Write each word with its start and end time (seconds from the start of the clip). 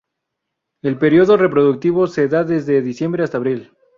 El 0.81 0.97
periodo 0.97 1.37
reproductivo 1.37 2.07
se 2.07 2.27
da 2.27 2.43
desde 2.43 2.81
diciembre 2.81 3.23
hasta 3.23 3.37
abril. 3.37 3.71